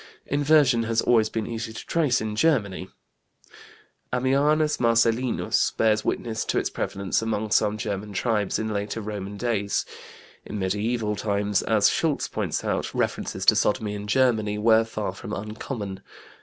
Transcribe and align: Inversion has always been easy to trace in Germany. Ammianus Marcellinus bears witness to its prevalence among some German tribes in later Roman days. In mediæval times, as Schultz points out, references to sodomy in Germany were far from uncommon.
Inversion 0.25 0.81
has 0.85 0.99
always 1.01 1.29
been 1.29 1.45
easy 1.45 1.73
to 1.73 1.85
trace 1.85 2.21
in 2.21 2.35
Germany. 2.35 2.89
Ammianus 4.11 4.79
Marcellinus 4.79 5.69
bears 5.77 6.03
witness 6.03 6.43
to 6.45 6.57
its 6.57 6.71
prevalence 6.71 7.21
among 7.21 7.51
some 7.51 7.77
German 7.77 8.11
tribes 8.11 8.57
in 8.57 8.73
later 8.73 8.99
Roman 8.99 9.37
days. 9.37 9.85
In 10.43 10.57
mediæval 10.57 11.19
times, 11.19 11.61
as 11.61 11.87
Schultz 11.87 12.27
points 12.27 12.63
out, 12.63 12.91
references 12.95 13.45
to 13.45 13.55
sodomy 13.55 13.93
in 13.93 14.07
Germany 14.07 14.57
were 14.57 14.85
far 14.85 15.11
from 15.13 15.33
uncommon. 15.33 16.01